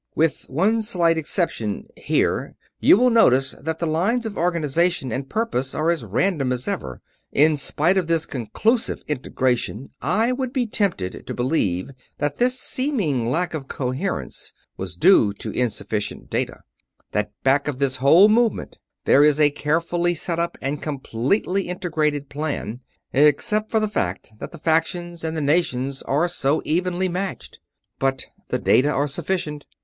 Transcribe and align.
With 0.15 0.45
one 0.49 0.81
slight 0.81 1.15
exception 1.15 1.85
here 1.95 2.55
you 2.79 2.97
will 2.97 3.11
notice 3.11 3.51
that 3.61 3.77
the 3.77 3.85
lines 3.85 4.25
of 4.25 4.35
organization 4.35 5.11
and 5.11 5.29
purpose 5.29 5.75
are 5.75 5.91
as 5.91 6.03
random 6.03 6.51
as 6.51 6.67
ever. 6.67 7.01
In 7.31 7.55
spite 7.55 7.97
of 7.99 8.07
this 8.07 8.25
conclusive 8.25 9.03
integration 9.07 9.91
I 10.01 10.31
would 10.31 10.53
be 10.53 10.65
tempted 10.65 11.27
to 11.27 11.33
believe 11.35 11.91
that 12.17 12.37
this 12.37 12.59
seeming 12.59 13.29
lack 13.29 13.53
of 13.53 13.67
coherence 13.67 14.53
was 14.75 14.95
due 14.95 15.33
to 15.33 15.51
insufficient 15.51 16.31
data 16.31 16.61
that 17.11 17.31
back 17.43 17.67
of 17.67 17.77
this 17.77 17.97
whole 17.97 18.27
movement 18.27 18.79
there 19.05 19.23
is 19.23 19.39
a 19.39 19.51
carefully 19.51 20.15
set 20.15 20.39
up 20.39 20.57
and 20.63 20.81
completely 20.81 21.69
integrated 21.69 22.27
plan 22.27 22.79
except 23.13 23.69
for 23.69 23.79
the 23.79 23.87
fact 23.87 24.31
that 24.39 24.51
the 24.51 24.57
factions 24.57 25.23
and 25.23 25.37
the 25.37 25.41
nations 25.41 26.01
are 26.01 26.27
so 26.27 26.63
evenly 26.65 27.07
matched. 27.07 27.59
But 27.99 28.25
the 28.47 28.57
data 28.57 28.89
are 28.91 29.05
sufficient. 29.05 29.67